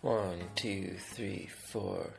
[0.00, 2.12] One, two, three, four.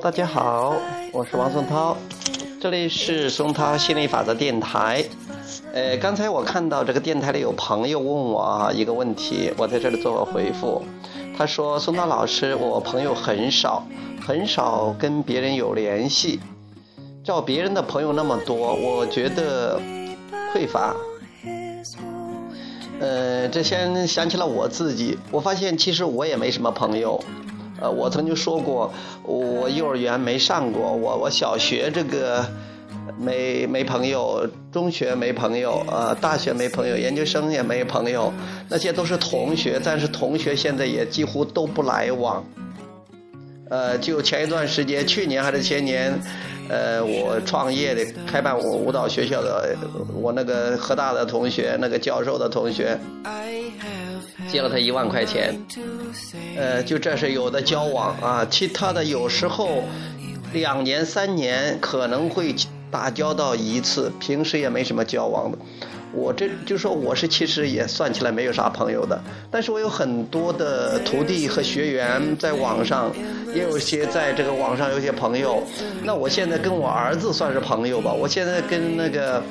[0.00, 0.74] 大家好，
[1.12, 1.96] 我是王松涛，
[2.60, 5.04] 这里是松涛心理法则电台。
[5.72, 10.82] 呃，刚才我看到这个电台里有朋友问我一个问题，我在这里做个回复。
[11.36, 13.86] 他说：“松涛老师，我朋友很少，
[14.26, 16.40] 很少跟别人有联系，
[17.22, 19.80] 照别人的朋友那么多，我觉得
[20.52, 20.94] 匮乏。”
[23.00, 27.22] 呃，这先想起了我自己，我发现其实我也没什么朋友。
[27.80, 32.44] 呃，我曾经说过，我幼儿园没上过，我我小学这个
[33.16, 38.32] 没没朋友，中学没朋友，呃，大学没朋友，研究生也没朋友，
[38.68, 42.44] 那些都是同学，但是同学现在也几乎都不来往。
[43.70, 46.18] 呃，就前一段时间，去年还是前年，
[46.68, 49.76] 呃，我创业的开办我舞蹈学校的，
[50.14, 52.98] 我那个河大的同学，那个教授的同学。
[54.50, 55.54] 借了他一万块钱，
[56.56, 58.46] 呃，就这是有的交往啊。
[58.48, 59.82] 其他的有时候
[60.54, 62.54] 两年三年可能会
[62.90, 65.58] 打交道一次，平时也没什么交往的。
[66.10, 73.12] 我这就说我是其实也算起来没有啥朋友的，但是我有很多的徒弟和学员在网上，
[73.54, 75.62] 也有些在这个网上有些朋友。
[76.02, 79.42] 那我现在跟我儿子算是朋友吧，我现在跟那个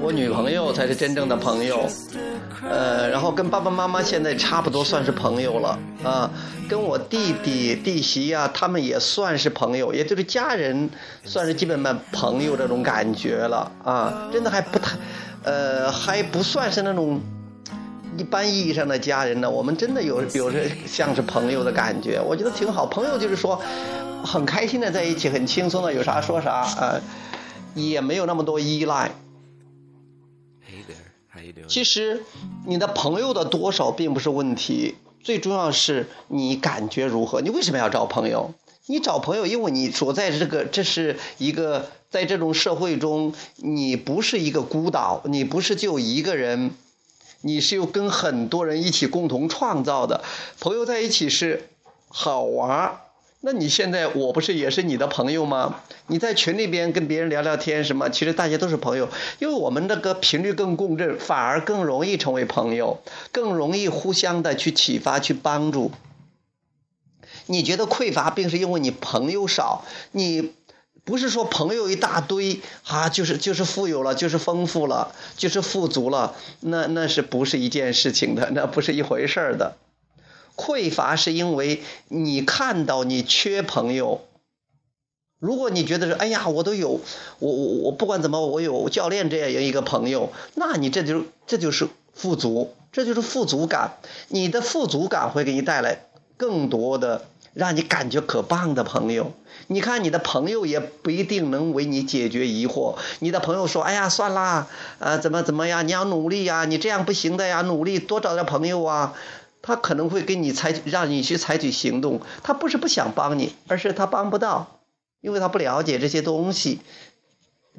[0.00, 1.88] 我女朋友才是真正的朋友。
[2.68, 6.30] 呃，然后跟爸爸妈妈现在差不多算是朋友了啊，
[6.68, 10.90] 跟我弟弟弟媳呀，他们也算是朋友，也就是家人，
[11.24, 14.96] 算是基本上朋友这种感觉了啊，真的还不太，
[15.44, 17.20] 呃，还不算是那种
[18.16, 19.48] 一般意义上的家人呢。
[19.48, 22.84] 我们真的有比如说像是朋友的感觉，我觉得挺好。
[22.86, 23.60] 朋友就是说
[24.24, 27.00] 很开心的在一起，很轻松的，有啥说啥啊，
[27.74, 29.10] 也没有那么多依赖。
[31.68, 32.22] 其实，
[32.66, 37.40] 你的朋友的多少并不是问题，最重要是你感觉如何。
[37.40, 38.52] 你为什么要找朋友？
[38.86, 46.70] 你找朋友，因为你所在这个，这是一个在这种社会中，你不是一个孤岛，你不是就一个人，
[47.40, 50.22] 你是有跟很多人一起共同创造的。
[50.60, 51.68] 朋友在一起是
[52.08, 53.00] 好玩儿。
[53.46, 55.76] 那你现在我不是也是你的朋友吗？
[56.08, 58.10] 你在群里边跟别人聊聊天什么？
[58.10, 59.08] 其实大家都是朋友，
[59.38, 65.92] 因为我们那个频率更共振，反而更容易成为朋友，更容易互相的去启发、去帮助。
[67.46, 70.50] 你觉得匮乏，并是因为你朋友少，你
[71.04, 72.58] 不是说朋友一大堆
[72.88, 78.50] 啊，就是就是富有了，就是丰富了，就是富足了，那那是不是一件事情的？
[78.50, 79.76] 那不是一回事儿的。
[80.56, 84.22] 匮乏是因为你看到你缺朋友。
[85.38, 86.98] 如果你觉得是，哎呀，我都有，
[87.40, 93.98] 我我我不管怎么，我有教练这样一个朋友，那你这就这就是富足，这就是富足感。
[94.28, 96.06] 你的富足感会给你带来
[96.38, 99.34] 更多的让你感觉可棒的朋友。
[99.66, 102.96] 你看你的朋友也不一定能为你解决疑惑。
[103.18, 104.66] 你的朋友说，哎呀，算啦，
[104.98, 109.12] 呃，怎么怎么样，你要努力呀，你这样不行的呀，努力多找点朋友啊。
[109.62, 114.80] 他可能会给你采取让你去采取行动，他不是不想帮你，而是他帮不到，
[115.20, 116.80] 因为他不了解这些东西。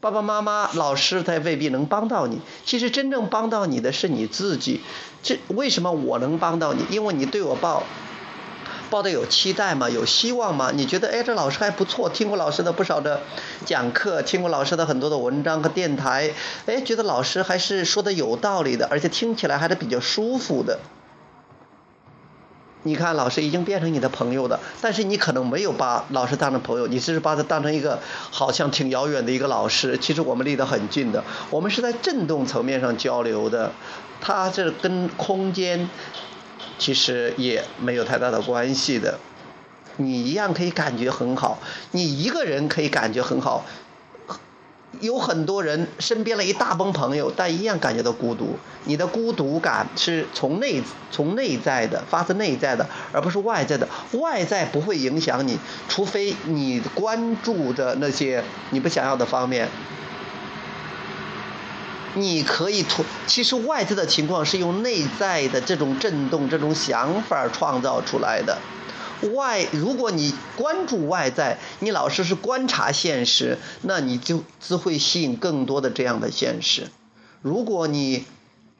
[0.00, 2.40] 爸爸妈妈、老师他未必能帮到你。
[2.64, 4.80] 其实真正帮到你的是你自己。
[5.22, 6.84] 这为什么我能帮到你？
[6.90, 7.84] 因为你对我抱
[8.90, 10.72] 抱的有期待嘛，有希望嘛？
[10.72, 13.20] 你觉得哎，这老师还不错，听过老师的不少的
[13.64, 16.32] 讲课，听过老师的很多的文章和电台，
[16.66, 20.80] 哎，觉得老师还是说的有道理的，而且听起来还是比较舒服的。
[22.86, 27.98] 你看，老师已经变成你的朋友了，但是你可能没有把老师当成朋友，你只是把他当成一个
[28.30, 29.96] 好像挺遥远的一个老师。
[29.96, 33.72] 其实我们离得很近的，我们是在振动层面上交流的，
[34.20, 35.88] 他这跟空间
[36.78, 39.18] 其实也没有太大的关系的。
[39.96, 41.58] 你一样可以感觉很好，
[41.92, 43.64] 你一个人可以感觉很好。
[45.00, 48.58] 有很多人身边了一大帮朋友，但一样感觉到孤独。
[48.84, 53.88] 你的孤独感是从内从内在的，发自内在的，而不是外在的。
[54.12, 55.58] 外在不会影响你，
[55.88, 59.68] 除非你关注的那些你不想要的方面。
[62.16, 68.56] 你可以突，其实外在的情况是用内在的这种震动、这种想法创造出来的。
[69.28, 76.88] 外，如果你关注外在，你老是是观察现实，那你就只会吸引更多的这样的现实。
[77.42, 78.24] 如果你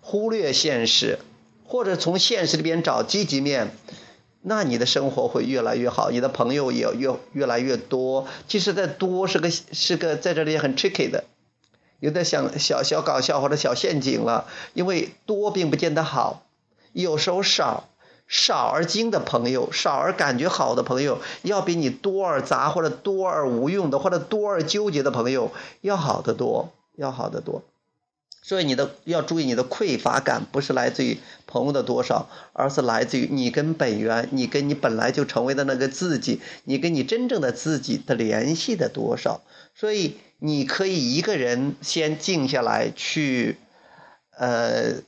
[0.00, 1.18] 忽略现实，
[1.64, 3.76] 或者从现实里边找积极面，
[4.40, 8.28] 那你的生活会越来越好，你的朋友也越越来越多。
[8.46, 11.24] 其实，在多是个是个在这里很 tricky 的，
[11.98, 14.46] 有点想小小搞笑或者小陷阱了。
[14.74, 16.46] 因为多并不见得好，
[16.92, 17.88] 有时候少
[18.28, 27.62] 少而精的朋友，少而感觉好的朋友，要比你多而杂或者多而无用的或者多而纠结的朋友要好得多，要好得多。
[28.42, 39.40] 所以你的要注意，你的匮乏感不是来自于朋友的多少，而是来自于你跟本源，你跟你本来就成为的那个自己，你跟你真正的自己的联系的多少。
[39.74, 43.58] 所以你可以一个人先静下来去，
[44.36, 45.02] 呃。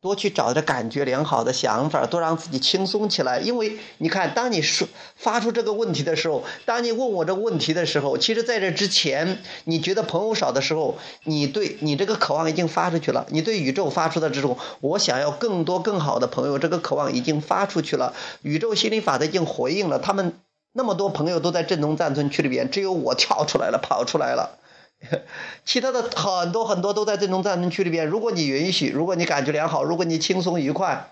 [0.00, 3.40] 多去找着感觉良好的想法，多让自己轻松起来。
[3.40, 4.86] 因为你看，当你说
[5.16, 13.26] 发出这个问题的时候，当你问我这个问题的时候，其实在这之前，你觉得朋友少的时候，你对你这个渴望已经发出去了。
[13.30, 18.14] 你对宇宙发出的这种我想要更多更好的朋友，这个渴望已经发出去了。
[18.42, 20.34] 宇宙心理法则已经回应了，他们
[20.74, 24.60] 那么多朋友都在震动暂存区里边，只有我跳出来了，跑出来了。
[25.64, 28.06] 其他的很多很多都在这种战争区里边。
[28.06, 31.08] 如果你允许，如果你感觉良好，如果你轻松愉快，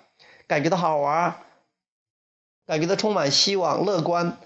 [0.49, 1.37] 感觉到好玩，
[2.67, 4.39] 感觉到充满希望、乐观，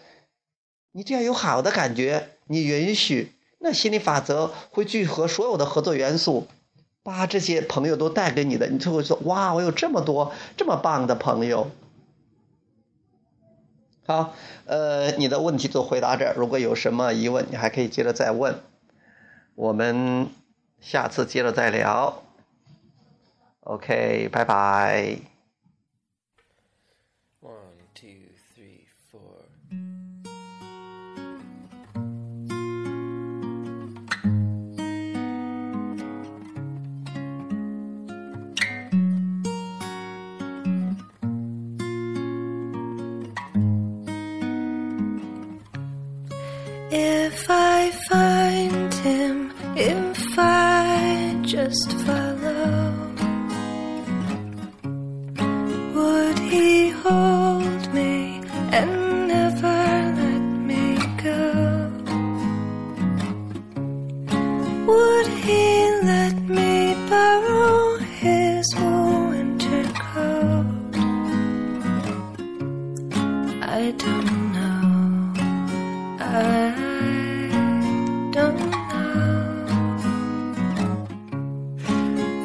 [0.92, 6.46] 你只要有好的感觉，你允许，那心理法则会聚合所有的合作元素，
[7.02, 11.70] 把这些朋友都带给你的，你就会说：哇，我有这么多这么棒的朋友。
[14.06, 14.34] 好，
[14.66, 16.34] 呃，你的问题就回答这儿。
[16.36, 18.60] 如果有什么疑问，你还可以接着再问。
[19.60, 20.30] 我们
[20.80, 22.22] 下次接着再聊。
[23.60, 25.18] OK，拜拜。
[46.92, 49.39] If I find him,
[49.80, 52.39] if I just follow,